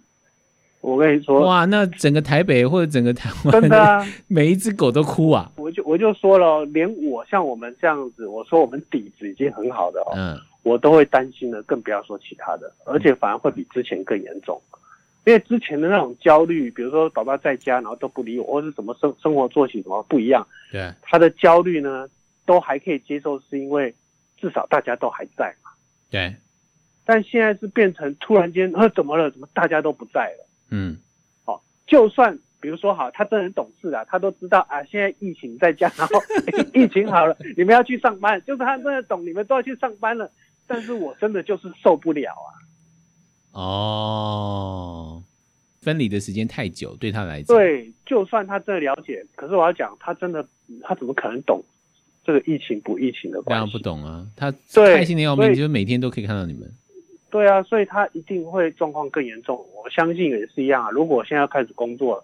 [0.81, 5.51] 我跟你说，哇，那整个台北或者整个台湾，真的啊， 每一只狗都哭啊！
[5.57, 14.61] 我就我就说了，连我像我们这样子，我说我们底子已经很好的哦，嗯，我都会担心的，更不要说其他的，而且反而会比之前更严重，
[15.27, 22.09] 因为之前的那种焦虑，比如说宝宝在家，然后都不理我，或是怎么生生活作息怎么不一样，对，他的焦虑呢，
[22.45, 23.93] 都还可以接受，是因为
[24.37, 25.73] 至少大家都还在嘛，
[26.09, 26.37] 对，
[27.05, 29.29] 但现在是变成突然间，呃，怎么了？
[29.33, 30.47] 怎么大家都不在了？
[30.71, 30.97] 嗯，
[31.45, 36.21] 好，就算比如说好，他真的很懂事啊，他都知道啊，现在疫情在家，然后
[36.73, 40.31] 疫情好了，你们要去上班，就是他真的懂，你们都要去上班了。
[40.69, 42.63] 但是我真的就是受不了啊。
[43.57, 45.23] 哦，
[45.81, 50.47] 分离的时间太久，对他来讲，对，就算他真的了解，可是我要讲，他真的，
[50.83, 51.65] 他怎么可能懂
[52.23, 53.51] 这个疫情不疫情的关系？
[53.51, 56.71] 当然不懂啊，他开心的要命，就是每天都可以看到你们。
[57.31, 59.57] 对啊，所以他一定会状况更严重。
[59.75, 60.91] 我相信也是一样啊。
[60.91, 62.23] 如果我现在要开始工作，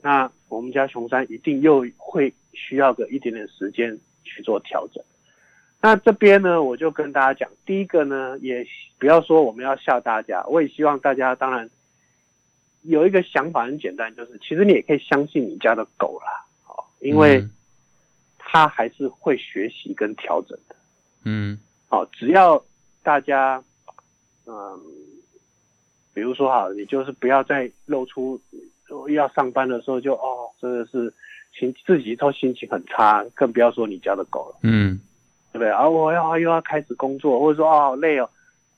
[0.00, 5.02] 那我们家熊山一定又会需要个一点点时间去做调整。
[5.80, 8.66] 那这边呢，我就跟大家讲，第一个呢，也
[8.98, 11.68] 不要说我们要吓大家，我也希望大家当然
[12.82, 17.46] 有一个想法很简单，就是其实你也可以相信你家的狗啦，哦，因为
[18.38, 20.76] 它还是会学习跟调整的。
[21.24, 22.64] 嗯，好，只要
[23.02, 23.62] 大家。
[24.50, 24.80] 嗯，
[26.14, 28.40] 比如说哈，你就是不要再露出
[29.10, 31.12] 要上班的时候就哦，真的是
[31.52, 34.58] 心自己都心情很差，更不要说你家的狗了。
[34.62, 34.98] 嗯，
[35.58, 35.70] 对不对？
[35.70, 38.30] 啊，我要又要开始工作，或者说啊好累哦，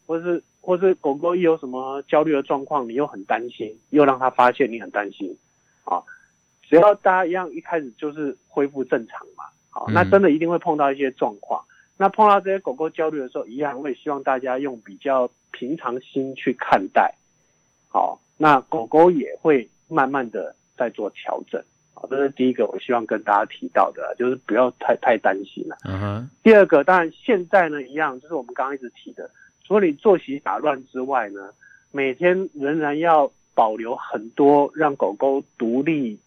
[0.06, 5.36] 或是或是狗狗一有什么焦虑的状况，你又很担心，又让它发现你很担心
[5.84, 6.02] 啊。
[6.62, 11.62] 只要大家一样一开始就是恢复正常嘛，好，那真的一定会碰到一些状况。
[11.96, 17.14] 那碰到这些狗狗焦虑的时候，一样，我也希望大家用比较平常心去看待。
[17.88, 21.62] 好，那狗狗也会慢慢的在做调整。
[22.00, 25.76] 好，这是第一个，我希望跟大家提到的，就是不要太太担心了。
[25.84, 26.30] 嗯哼。
[26.42, 29.30] 第二个，当然现在呢，一样，就是我们刚刚一直提的，
[29.62, 31.50] 除了你作息打乱之外呢，
[31.90, 36.18] 每天仍然要保留很多让狗狗独立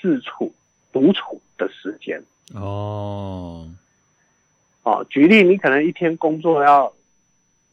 [0.00, 0.50] 自处、
[0.92, 2.22] 独处的时间。
[2.54, 3.68] 哦。
[4.84, 6.90] 哦，举例，你可能一天工作要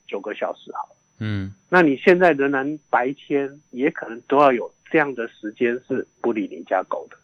[0.06, 0.90] 九个小时，好，
[1.20, 7.16] 嗯，那你现在仍然白天也可能都要有这样的时间是不理你家狗的，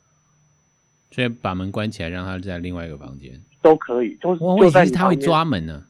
[1.11, 3.39] 所以把门关起来，让它在另外一个房间。
[3.61, 5.85] 都可以，就是我以为他会抓门呢，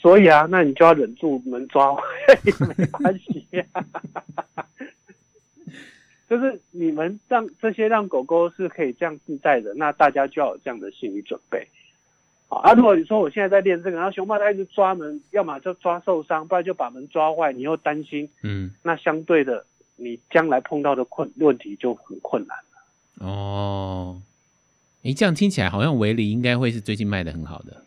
[0.00, 1.94] 所以啊，那你就要忍住门抓
[2.44, 3.84] 也没关系啊，
[6.30, 11.68] 就是你们让这些让狗狗是可以这样自在的，那大家就要有这样的心理准备。
[12.48, 23.26] 啊，如果你说我现在在练这个，然后熊猫它一直抓门，要么就抓受伤，不然就把门抓坏，你又担心，嗯，那相对的，你将来碰到的困问题就很困难了。
[23.26, 24.22] 哦，
[25.04, 27.84] 哎，这样听起来好像维尼应该会是最近卖的很好的。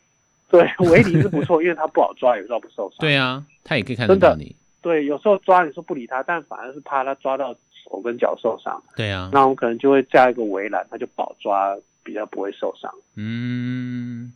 [0.50, 2.98] 对，维尼是不错，因为它不好抓，有时候不受伤。
[3.02, 4.56] 对啊，它也可以看得到你。
[4.82, 8.82] 对，有时候抓你说不理它，但反而是怕它抓到手跟脚受伤。
[8.96, 12.92] 对啊，那我们可能就会架一个围栏，它就不好抓，比较不会受伤。
[13.16, 14.34] 嗯。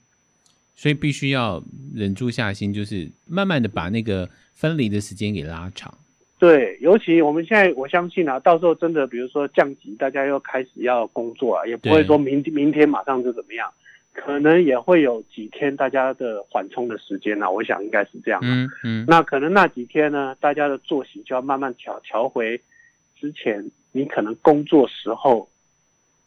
[0.77, 5.97] 所以必须要忍住下心，就是慢慢的把那个分离的时间给拉长。
[6.37, 13.71] 对，尤其我们现在，我相信啊，到时候真的，比如说降级，大家又开始要工作啊，也不会说明明天马上就怎么样，
[14.13, 17.49] 可能也会有几天大家的缓冲的时间啊。
[17.49, 18.41] 我想应该是这样。
[18.43, 19.05] 嗯嗯。
[19.07, 22.59] 那可能那几天呢，大家的作息就要慢慢调调回
[23.17, 25.49] 之前你可能工作时候，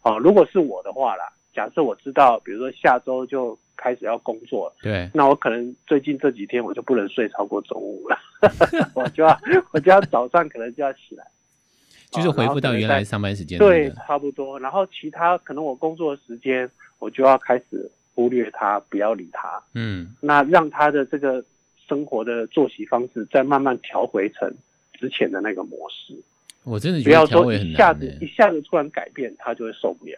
[0.01, 3.59] 啊，如果是我的话啦，假设我知道，比如说下周就。
[3.81, 8.19] 开始要工作了，对，那我可能最近这几天我就不能睡超过中午了，
[8.93, 9.39] 我就要
[9.73, 11.25] 我就要早上可能就要起来，
[12.11, 14.59] 就是恢复到原来上班时间，对，差不多。
[14.59, 16.69] 然后其他可能我工作的时间，
[16.99, 21.45] 我就要开始忽略他，不要理他，嗯，那让他的这个
[21.87, 24.53] 生活的作息方式再慢慢调回成
[24.95, 26.21] 之前的那个模式。
[26.65, 30.17] 我真的觉得调回很难，不要说一下子一下子突然改变，他就会受不了。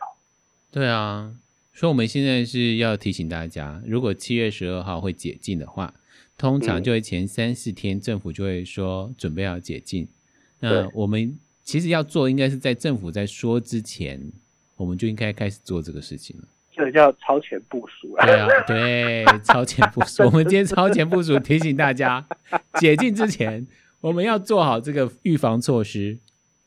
[0.71, 1.35] 对啊。
[1.73, 5.95] 所以我们现在是要提醒大家，如果七月十二号会解禁的话，
[6.37, 10.07] 通常就会前三四天政府就会说准备要解禁。
[10.61, 14.31] 嗯、那我们其实要做，应该是在政府在说之前，
[14.77, 16.45] 我们就应该开始做这个事情了。
[16.73, 18.27] 这叫超前部署啊！
[18.27, 20.23] 对啊，对，超前部署。
[20.25, 22.27] 我们今天超前部署提醒大家，
[22.75, 23.67] 解禁之前
[24.01, 26.19] 我们要做好这个预防措施。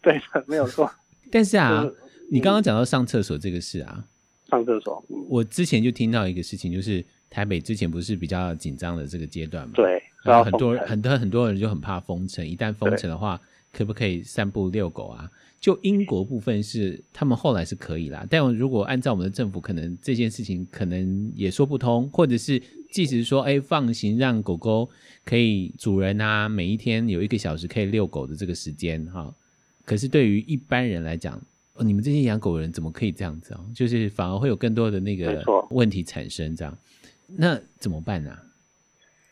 [0.01, 0.91] 对的，没有错。
[1.31, 1.85] 但是啊，
[2.33, 4.07] 你刚刚讲到上厕所这个事啊。
[4.49, 9.73] 上厕所，嗯，我之前就听到一个事情，就是台北之前不是比较紧张的这个阶段嘛？
[9.75, 13.39] 对，然后很多人很多很多人就很怕封城，一旦封城的话，
[13.71, 15.29] 可不可以散步遛狗啊？
[15.59, 24.89] 就英国部分是他们后来是可以啦，但如果按照我们的政府，可能这件事情可能也说不通，或者是即使说哎放行让狗狗
[25.23, 29.33] 可以主人啊每一天有一个小时可以遛狗的这个时间哈，
[29.85, 31.39] 可是对于一般人来讲。
[31.75, 33.59] 哦，你们这些养狗的人怎么可以这样子啊？
[33.73, 36.77] 就是反而会有更多的那个问题产生，这样，
[37.25, 38.43] 那怎么办呢、啊？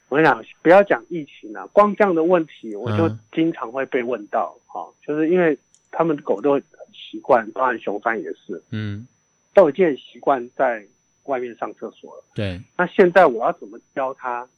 [0.09, 5.57] 我跟你讲，不要讲疫情了、啊，光这样的问题，我就经常会被问到，哈、嗯，就是因为
[5.91, 9.07] 他们的狗都很习惯，当然熊三也是，嗯，
[9.53, 10.85] 都已经很习惯在
[11.25, 12.23] 外面上厕所了。
[12.33, 14.49] 对，那现在我要怎么教它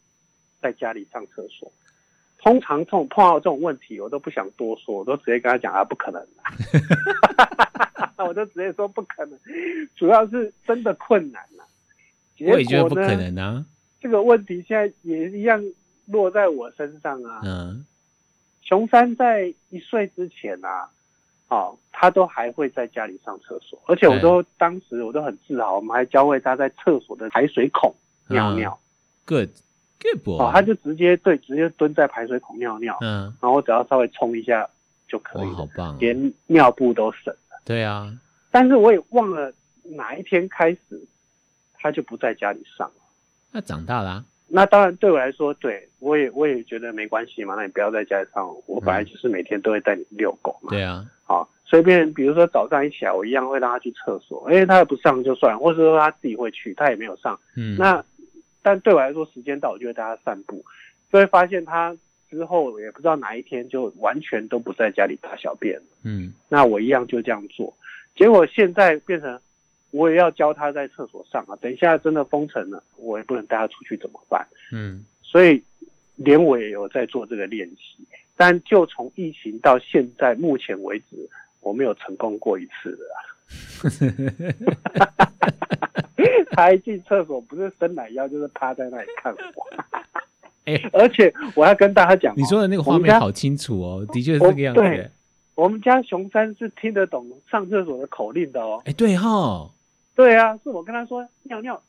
[0.62, 1.72] 在家里上厕所？
[2.44, 6.22] 通常这种碰到这种问题，我都不想多说，我都直接跟他讲啊，不可能
[8.28, 9.40] 我就直接说不可能，
[9.96, 11.64] 主要是真的困难了。
[12.42, 13.66] 我也觉得不可能啊。
[14.02, 15.64] 这个问题现在也一样
[16.08, 17.40] 落在我身上啊。
[17.46, 17.86] 嗯。
[18.62, 20.90] 熊三在一岁之前啊，
[21.48, 27.96] 哦，他都还会在家里上厕所，而且我都当时我都很自豪，我们还教会他在厕所的排水孔
[28.28, 28.78] 尿尿。
[29.26, 29.50] Good。
[30.26, 34.70] 哦，他就直接对，直接蹲在排水孔尿尿，嗯，然后我只要稍微冲一下
[35.08, 37.62] 就可以了，好棒，连尿布都省了。
[37.66, 38.12] 对啊，
[38.52, 40.80] 但是我也忘了哪一天开始，
[41.74, 42.96] 他就不在家里上了。
[43.52, 44.26] 那长大了啊？
[44.48, 47.56] 那当然对我来说，对我也我也觉得没关系嘛。
[47.56, 50.70] 那你不要在家里上，我本来就是每天都会带你遛狗嘛。
[50.70, 58.04] 对啊，好，随便，比如说早上一起来，我一样会让他去厕所，因为他也不上就算，或者说他自己会去，他也没有上，嗯，那。
[58.64, 60.66] 但对我来说，时间到我就会带他散步，
[61.12, 61.96] 就会发现他
[62.32, 65.86] 之后也不知道哪一天就完全都不在家里大小便了。
[66.04, 67.72] 嗯，那我一样就这样做，
[68.16, 69.40] 结果现在变成
[69.92, 71.56] 我也要教他在厕所上啊。
[71.62, 74.48] 等一下真的封城了，我也不能带他出去怎么办？
[74.72, 75.62] 嗯，所以
[76.16, 83.20] 连我也有在做这个练习，但就从疫情到现在目前为止，我没有成功过一次的啊。
[86.52, 89.68] 他一进厕所，不是伸懒腰，就是趴在那里看我。
[90.66, 94.80] 哎、欸，而且我要跟大家讲、喔，你说的那个画面好清楚哦，的确是这个样子。
[94.80, 95.10] 对，
[95.56, 98.82] 我们家熊三是听得懂上厕所的口令的哦、喔。
[98.86, 99.70] 哎、欸，对哈，
[100.16, 101.82] 对啊，是我跟他说尿尿，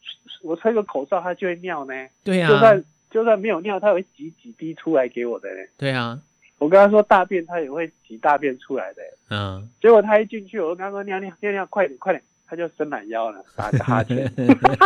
[0.42, 1.94] 我吹个口哨，他就会尿呢。
[2.25, 5.62] 对啊，就算就算没有尿，他会挤几滴出来给我的呢。
[5.79, 6.20] 对啊，
[6.59, 9.03] 我跟他说大便，他也会挤大便出来的。
[9.31, 12.20] 嗯，结果他一进去，我就跟他说尿尿尿尿，快点快点。
[12.46, 14.30] 他就伸懒腰了，打个哈 欠。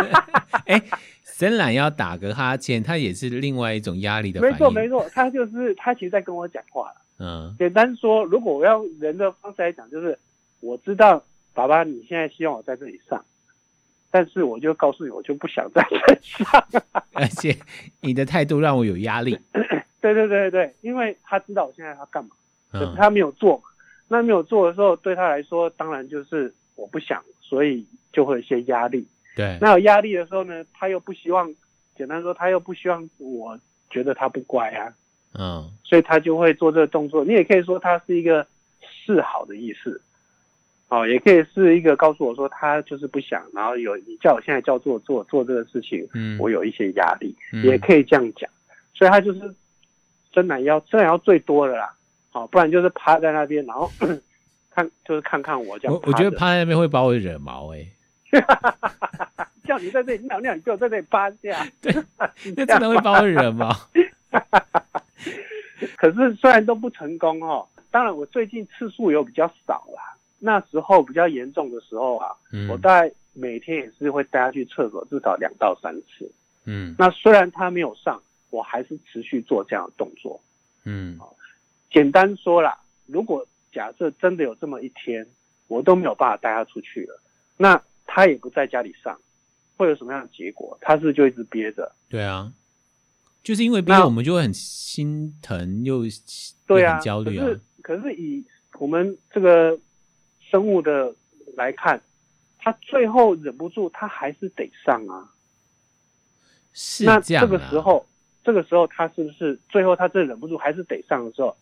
[0.65, 0.83] 哎、欸，
[1.23, 4.41] 伸懒腰打个哈欠，他也是另外一种压力的。
[4.41, 6.91] 没错，没错，他就是他其实在跟我讲话。
[7.19, 10.17] 嗯，简单说，如果我要人的方式来讲，就是
[10.59, 13.25] 我知道爸爸你现在希望我在这里上，
[14.09, 16.65] 但是我就告诉你，我就不想在身上，
[17.13, 17.55] 而且
[18.01, 19.37] 你的态度让我有压力。
[20.01, 22.31] 对对对对，因为他知道我现在要干嘛，
[22.71, 23.63] 可是他没有做嘛。
[24.07, 27.83] 那没有做的时候，对他来说，当然就是我不想，所以
[28.13, 29.07] 就会有一些压力。
[29.35, 31.51] 对，那有压力的时候呢，他又不希望，
[31.97, 33.59] 简单说，他又不希望我
[33.89, 34.93] 觉得他不乖啊。
[35.33, 37.25] 嗯，所以他就会做这个动作。
[37.25, 38.45] 你也可以说他是一个
[38.81, 39.99] 示好的意思，
[40.89, 48.49] 哦，也可以是一个告诉我说他就是不想，然后有你叫我现在叫做做做这个事情，嗯，我有一些压力，嗯，也可以这样讲。
[48.93, 49.55] 所以他就是
[50.33, 51.95] 伸懒腰，伸懒腰最多的啦。
[52.31, 53.89] 好，不然就是趴在那边，然后
[54.79, 55.93] 看，就是看看我这样。
[55.93, 57.77] 我我觉得趴在那边会把我惹毛哎、
[58.31, 58.41] 欸，
[59.67, 61.67] 叫你在这里尿尿，你就在这里趴下。
[61.81, 61.93] 对，
[62.55, 63.69] 那真的会把我惹毛。
[65.97, 70.15] 可是虽然都不成功哦，当然我最近次数有比较少啦。
[70.39, 76.31] 那时候比较严重的时候啊，嗯、我大概每天也是会带他去厕所至少两到三次。
[76.63, 80.41] 嗯，那虽然他没有上，我还是持续做这样的动作。
[80.85, 81.19] 嗯。
[81.91, 83.45] 简单说啦，如果
[83.79, 85.25] 假设真的有这么一天，
[85.67, 87.21] 我都没有办法带他出去了，
[87.55, 89.17] 那他也不在家里上，
[89.77, 90.77] 会有什么样的结果？
[90.81, 91.89] 他是就一直憋着？
[92.09, 92.51] 对啊，
[93.41, 96.01] 就是因为憋，我们就会很心疼又
[96.67, 97.45] 对啊，很焦虑啊。
[97.45, 98.43] 可是，可是以
[98.79, 99.79] 我们这个
[100.41, 101.15] 生物的
[101.55, 102.01] 来看，
[102.57, 105.31] 他最后忍不住，他还是得上啊。
[106.73, 107.47] 是这样啊。
[107.47, 108.05] 那这个时候，
[108.43, 111.55] 这个时候他是不是最后他真忍不住还是得上的时候？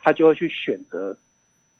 [0.00, 1.14] 他就会去选择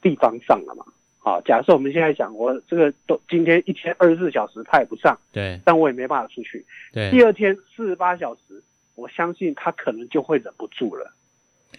[0.01, 0.85] 地方上了嘛？
[1.21, 6.65] 好，假设我们现在讲，我这个都今天一天二十四小时他也不上，对，但我也没办法出去。
[6.93, 8.63] 对，第二天四十八小时，
[8.95, 11.13] 我相信他可能就会忍不住了。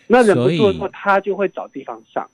[0.06, 2.30] 那忍不住的时候，他就会找地方上。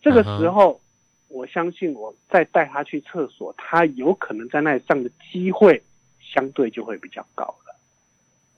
[0.00, 0.80] 这个时候，
[1.28, 5.82] 我相信我再带他去厕所，他有可能在那里上的机会
[6.20, 7.65] 相对就会比较高了。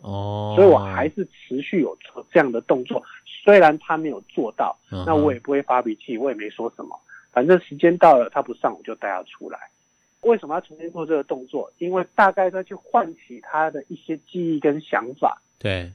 [0.03, 3.03] 哦，所以我还是持续有做这样的动作。
[3.25, 6.99] 虽然他没有做到，那我也不会发脾气，我也没说什么。
[7.33, 9.59] 反正时间到了，他不上，我就带他出来。
[10.23, 11.73] 为什么要重新做这个动作？
[11.79, 15.41] 因为大概再去唤起他的一些记忆跟想法。
[15.59, 15.93] 对。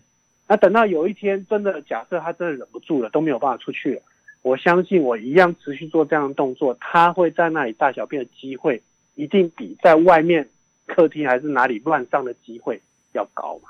[0.48, 4.02] 那等到有一天真的假设他真的忍不住了，都没有办法出去了，
[4.42, 8.82] 我相信我一样持续做这样的动作，他会在那里大小便的机会，
[9.16, 10.50] 一定比在外面
[10.86, 12.82] 客厅还是哪里乱上的机会
[13.13, 13.70] 要高嘛。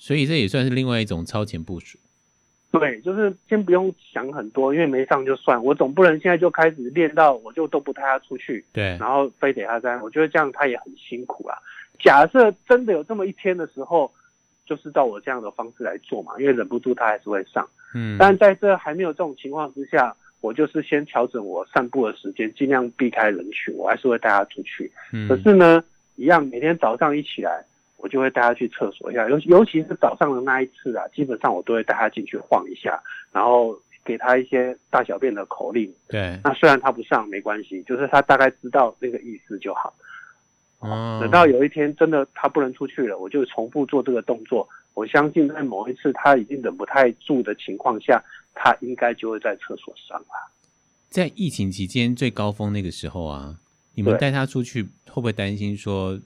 [0.00, 1.98] 所以这也算是另外一种超前部署。
[2.72, 5.62] 对，就是先不用想很多，因为没上就算。
[5.62, 10.00] 我总不能现在就开始练到，我就都不带他出去，对，然后非得他在。
[10.00, 11.58] 我觉得这样他也很辛苦啊。
[11.98, 14.10] 假设真的有这么一天的时候，
[14.64, 17.68] 就是照我这样的方式来做嘛，因为忍不住他还是会上。
[17.94, 24.90] 嗯，但在这还没有这种情况之下，我就是先调整我散步的时间，尽量避开人群，我还是会带他出去。
[25.12, 25.84] 嗯，可是呢，
[26.14, 27.64] 一样每天早上一起来。
[28.02, 32.98] 我就会带他去厕所一下，尤尤其是早上的那一次啊，基本上我都会带他进去晃一下，
[33.30, 35.92] 然后给他一些大小便的口令。
[36.08, 39.92] 对，那虽然他不上没关系，就是他大概知道那个意思就好。
[40.78, 44.66] 哦，等到有一天真的他不能出去了，我就重复做这个动作。
[44.94, 50.50] 我相信在某一次他已经忍不太住的情况下，他应该就会在厕所上了。
[51.10, 53.58] 在疫情期间最高峰那个时候啊，
[53.94, 56.18] 你们带他出去会不会担心说？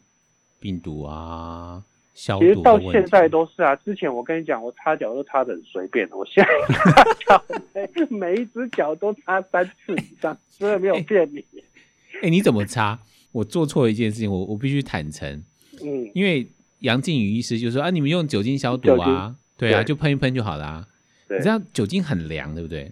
[0.64, 2.46] 病毒啊，消毒。
[2.46, 3.76] 其实到现在都是啊。
[3.76, 11.40] 之前我跟你讲，我擦脚都擦的很随便，我现在 擦脚每每一只脚都擦三次以上，真的没有骗你。
[11.40, 12.98] 哎、欸欸，你怎么擦？
[13.32, 15.44] 我做错了一件事情，我我必须坦诚。
[15.82, 16.48] 嗯，因为
[16.78, 20.88] 杨靖宇医师就说啊，你们用酒精消毒啊，对啊，对就喷一喷就好啦啊。
[21.28, 22.90] 你知道酒精很凉，对不对？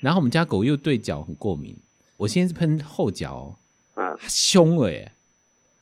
[0.00, 1.76] 然后我们家狗又对脚很过敏，
[2.16, 3.58] 我先是喷后脚，
[3.92, 5.12] 啊，凶了耶，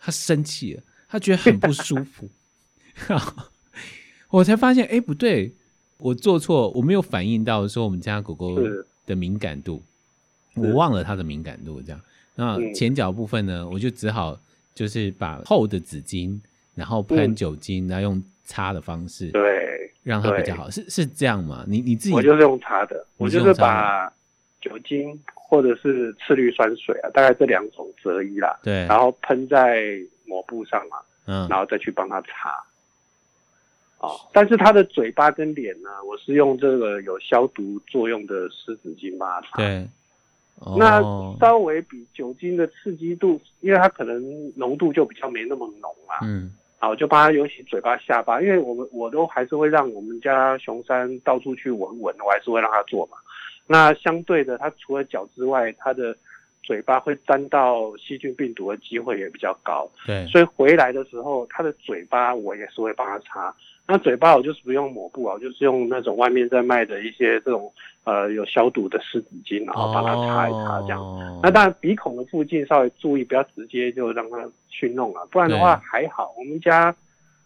[0.00, 0.82] 它生气了。
[1.08, 2.28] 他觉得很不舒服，
[4.28, 5.54] 我才发现，哎、欸，不对，
[5.96, 8.60] 我做错，我没有反应到说我们家狗狗
[9.06, 9.82] 的敏感度，
[10.54, 12.00] 我忘了它的敏感度，这样。
[12.34, 14.38] 那前脚部分呢，我就只好
[14.74, 16.38] 就是把厚的纸巾，
[16.74, 20.68] 然后喷酒精，然后用擦的方式，对，让它比较好。
[20.68, 21.64] 是是这样吗？
[21.66, 24.12] 你你自己，我就是用擦的，我就是把
[24.60, 29.98] 酒精或者是次氯酸水啊，大概这两种择一啦，对，然后喷在。
[30.28, 32.62] 抹布上嘛，嗯，然后再去帮他擦，
[33.98, 39.56] 哦，但是他的嘴巴跟脸呢，我是用这个有消毒作用的湿纸巾帮他擦。
[39.56, 39.88] 对，
[40.60, 41.00] 哦，那
[41.40, 53.16] 稍微比酒精的刺激度，因为它可能浓度就比较没那么浓嘛，嗯，好，就帮他尤其嘴巴、下巴，因为我们我都还是会让我们家熊山到处去闻闻，我还是会让他做嘛。
[53.66, 56.16] 那相对的，他除了脚之外，他的
[56.68, 59.90] 嘴巴会沾到细菌病毒的机会也比较高。
[60.06, 63.54] 对，所以回来的时候，他的嘴巴我也是会帮它擦。
[63.86, 67.72] 那嘴巴我就是不用抹布啊，我就是用那种外面在卖的一些这种
[68.04, 71.00] 呃有消毒的湿纸巾，然后帮他擦一擦这样。
[71.00, 76.34] 哦、那当然鼻孔的附近稍微注意，不要直接就让他去弄了，不然的话还好。
[76.36, 76.94] 我们家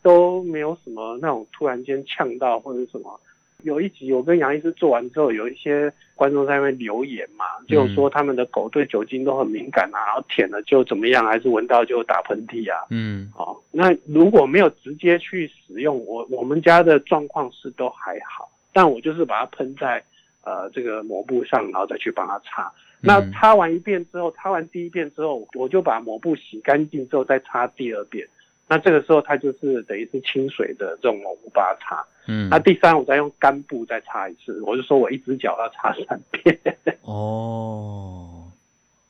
[0.03, 3.20] 都没有什么那种突然间呛到或者什么。
[3.63, 12.87] 有一集我跟杨医师做完之后，有一些观众在那边留言嘛，就说他们的狗对酒精都很敏感啊，然后舔了就怎么样，还是闻到就打喷嚏啊。
[12.91, 20.03] 嗯，好、哦，那如果没有直接去使用，我我们家的状况是都还好，但我就是把它喷在
[20.45, 22.73] 呃这个抹布上，然后再去帮它擦。
[23.01, 28.29] 那擦完一遍之后，擦完第一遍之后，我就把抹布洗干净之后再擦第二遍。
[28.73, 36.59] 那这个时候它就是等于是清水的这种抹布把它擦，嗯，那第三我再用干布再擦一次，我就说我一只脚要擦三遍。
[37.03, 38.51] 哦，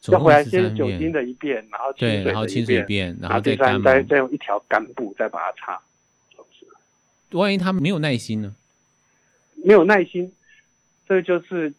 [0.09, 5.81] 要回来先是酒精的一遍，然后对，然后清水一遍，然后再干，再再用一条干布再把它擦。
[7.31, 8.53] 万一他没有耐心呢？
[9.65, 10.33] 没有耐心，
[11.09, 11.73] 这就是。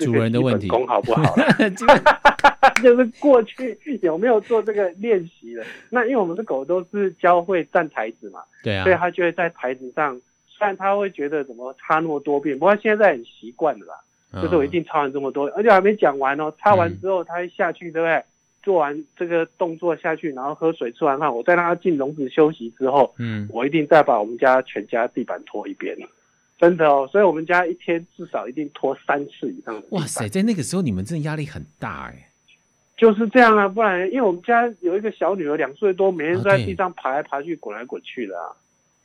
[0.00, 1.34] 主人的问题，功好不好？
[2.82, 5.64] 就是过去有没有做这个练习的？
[5.90, 13.94] 那因为我们的狗都是教会站台子嘛，对啊，所以它就会在台子上，虽然他会觉得怎么擦那么多遍，不过现在很习惯了啦。
[14.32, 16.54] 嗯、就是我一定擦完这么多，而且还没讲完哦。
[16.60, 18.22] 擦完之后，它一下去，对不对？
[18.62, 25.96] 做完这个动作下去，然后喝水、吃完饭，我再让它进笼子休息之后，嗯，我一定再把我们家全家地板拖一遍。
[26.58, 29.82] 真的哦，所以我们家一天至少一定拖三次以上。
[29.90, 32.29] 哇塞，在那个时候你们真的压力很大哎。
[33.00, 38.52] 就是这样啊，不然因为我们家有一个小女儿两岁多，每天都在地上爬来爬去、滚来滚去的啊。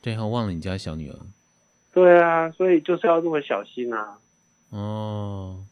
[0.02, 1.16] 对，我忘了你家小女儿。
[1.94, 4.18] 对啊，所以就是要这么小心啊。
[4.68, 5.64] 哦。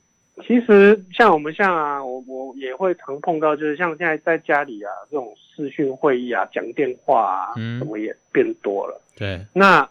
[0.47, 9.01] 其实像我们像啊，我我也会常碰到，就是像现在在家里啊，这种视讯会议啊、讲电话啊，嗯，什么也变多了。
[9.15, 9.45] 对。
[9.53, 9.87] 那。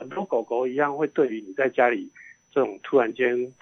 [0.00, 2.08] 很多狗狗一样会对于你在家里
[2.52, 3.52] 这种突然间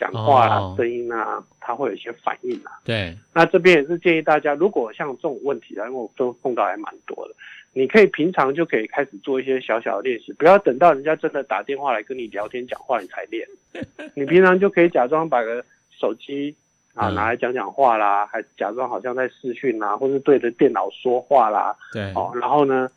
[0.00, 2.72] 讲话啊、声音啊，它会有一些反应啊。
[2.82, 7.34] 对，那这边也是建议大家，如果像这种问题啊，因为我都碰到还蛮多的，
[7.74, 13.46] 你可以平常就可以开始做一些小小的练习，不要等到人家真的打电话来跟你聊天讲话你才练。
[14.16, 16.56] 你平常就可以假装把个手机
[16.94, 21.76] 啊拿来讲讲话啦，还假装好像在视讯啊，或是对着电脑说话啦。
[21.92, 22.88] 对，哦，然后呢，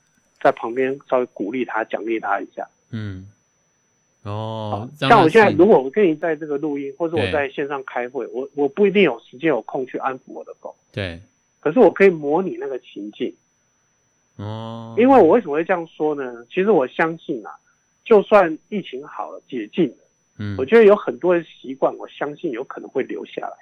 [0.41, 2.65] 在旁边稍微鼓励他、奖励他一下。
[2.91, 3.27] 嗯，
[4.23, 10.73] 哦，像我现在，如果我跟你在这个录音，或者我在线上开会，我我不一定有时间有空去安抚我的狗。
[10.91, 11.19] 对，
[11.59, 13.35] 可是我可以模拟那个情境。
[14.37, 16.45] 哦，因为我为什么会这样说呢？
[16.49, 17.51] 其实我相信啊，
[18.05, 19.97] 就算疫情好了、解禁了，
[20.39, 23.57] 嗯，我觉得有很多的习惯，我相信有可能会留下来，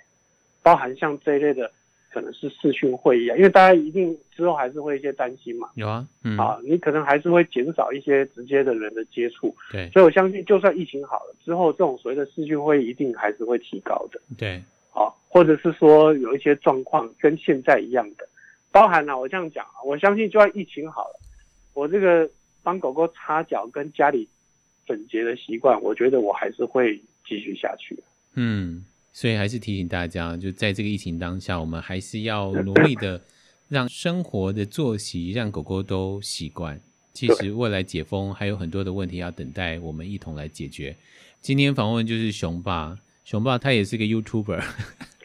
[0.61, 1.71] 包含像这一类的。
[2.11, 5.69] 可能是视讯会议啊，因为大家一定之后还是会一些担心嘛。
[5.75, 9.55] 有啊，嗯，啊，你可能还是会减少一些直接的人的接触。
[9.71, 14.21] 对，所以我相信，就算疫情好了之后，这种所谓的视讯会议一定还是会提高的。
[14.37, 14.61] 对，
[14.93, 18.27] 啊，或者是说有一些状况跟现在一样的，
[18.71, 21.19] 包含了、啊、我这样讲啊，我相信就算疫情好了，
[21.73, 22.29] 我这个
[22.61, 24.27] 帮狗狗擦脚跟家里
[24.85, 27.97] 整洁的习惯，我觉得我还是会继续下去。
[28.35, 28.83] 嗯。
[29.13, 33.21] 所以还是提醒大家，就在这个疫情当下，我们还是要努力的
[33.67, 36.79] 让生活的作息让狗狗都习惯。
[37.13, 40.95] 其实未来解封还有很多的问题要等待我们一同来解决。
[41.41, 44.63] 今天访问就是熊爸，熊爸他也是个 YouTuber，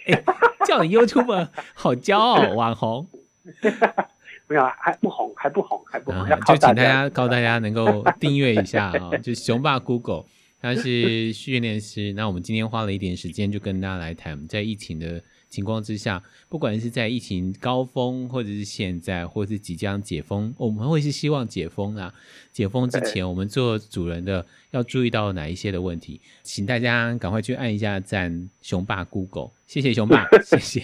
[0.07, 0.25] 欸，
[0.67, 3.09] 叫你 YouTuber 好骄傲，网红。
[4.49, 6.29] 没有，还不红，还不红，还不红。
[6.47, 10.25] 就请大家告诉大家能够订阅一下啊，就熊爸 Google。
[10.67, 22.13] 他是训练师，那我们今天花了一点时间，就跟大家来谈，在疫情的情况之下，不管是在疫情高峰，或者是现在，或者是即将解封，我们会是希望解封啊。
[22.51, 30.83] 解封之前，我们做主人的要注意到哪一些的问题，请大家赶快去按一下赞，熊爸 Google，谢谢熊爸， 谢谢，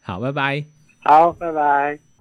[0.00, 0.64] 好，拜拜，
[1.00, 2.13] 好，拜拜。